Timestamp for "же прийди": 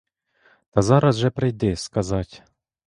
1.17-1.75